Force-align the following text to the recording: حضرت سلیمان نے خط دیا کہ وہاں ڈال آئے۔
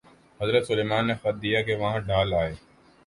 حضرت 0.39 0.63
سلیمان 0.67 1.03
نے 1.07 1.13
خط 1.21 1.35
دیا 1.41 1.61
کہ 1.61 1.73
وہاں 1.75 1.99
ڈال 2.07 2.33
آئے۔ 2.33 2.53